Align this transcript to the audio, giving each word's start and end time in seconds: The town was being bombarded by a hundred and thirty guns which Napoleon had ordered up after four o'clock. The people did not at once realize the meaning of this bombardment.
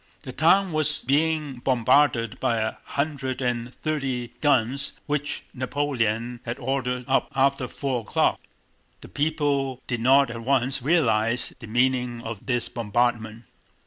The 0.23 0.31
town 0.31 0.71
was 0.71 1.03
being 1.03 1.57
bombarded 1.59 2.39
by 2.39 2.57
a 2.57 2.73
hundred 2.85 3.39
and 3.39 3.71
thirty 3.71 4.29
guns 4.41 4.93
which 5.05 5.43
Napoleon 5.53 6.39
had 6.43 6.57
ordered 6.57 7.05
up 7.07 7.29
after 7.35 7.67
four 7.67 8.01
o'clock. 8.01 8.39
The 9.01 9.09
people 9.09 9.79
did 9.85 10.01
not 10.01 10.31
at 10.31 10.41
once 10.41 10.81
realize 10.81 11.53
the 11.59 11.67
meaning 11.67 12.23
of 12.23 12.47
this 12.47 12.67
bombardment. 12.67 13.43